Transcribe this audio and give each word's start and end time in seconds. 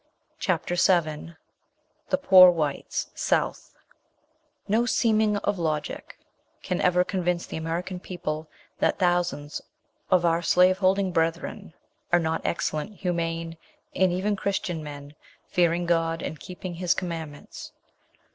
CHAPTER 0.39 0.73
VII 0.73 1.35
THE 2.09 2.17
POOR 2.17 2.49
WHITES, 2.49 3.11
SOUTH 3.13 3.75
"No 4.67 4.87
seeming 4.87 5.37
of 5.37 5.59
logic 5.59 6.17
can 6.63 6.81
ever 6.81 7.03
convince 7.03 7.45
the 7.45 7.57
American 7.57 7.99
people, 7.99 8.47
that 8.79 8.97
thousands 8.97 9.61
of 10.09 10.25
our 10.25 10.41
slave 10.41 10.79
holding 10.79 11.11
brethren 11.11 11.75
are 12.11 12.17
not 12.17 12.41
excellent, 12.43 13.01
humane, 13.01 13.57
and 13.95 14.11
even 14.11 14.35
Christian 14.35 14.83
men, 14.83 15.13
fearing 15.45 15.85
God, 15.85 16.23
and 16.23 16.39
keeping 16.39 16.73
His 16.73 16.95
commandments." 16.95 17.71